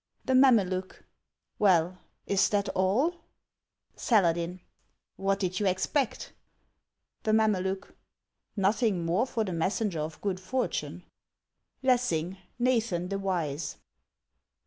[0.25, 1.03] The Mameluke.
[1.59, 3.17] Well, is that all?
[3.95, 4.61] Saladin.
[5.15, 6.33] What did you expect?
[7.21, 7.93] The Mameluke.
[8.55, 11.03] Nothing more for the messenger of good fortune.
[11.83, 13.77] LESSIXG: Xathan the Wise.